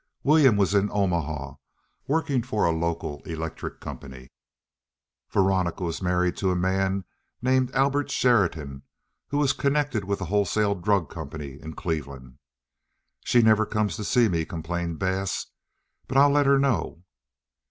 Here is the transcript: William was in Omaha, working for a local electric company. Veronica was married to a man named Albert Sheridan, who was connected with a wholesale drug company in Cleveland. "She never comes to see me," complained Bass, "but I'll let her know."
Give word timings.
William 0.23 0.57
was 0.57 0.73
in 0.73 0.89
Omaha, 0.91 1.57
working 2.07 2.41
for 2.41 2.65
a 2.65 2.71
local 2.71 3.21
electric 3.23 3.79
company. 3.79 4.31
Veronica 5.29 5.83
was 5.83 6.01
married 6.01 6.35
to 6.37 6.49
a 6.49 6.55
man 6.55 7.05
named 7.39 7.69
Albert 7.75 8.09
Sheridan, 8.09 8.81
who 9.27 9.37
was 9.37 9.53
connected 9.53 10.03
with 10.03 10.19
a 10.19 10.25
wholesale 10.25 10.73
drug 10.73 11.11
company 11.11 11.59
in 11.61 11.75
Cleveland. 11.75 12.39
"She 13.25 13.43
never 13.43 13.63
comes 13.63 13.95
to 13.97 14.03
see 14.03 14.27
me," 14.27 14.43
complained 14.43 14.97
Bass, 14.97 15.45
"but 16.07 16.17
I'll 16.17 16.31
let 16.31 16.47
her 16.47 16.57
know." 16.57 17.03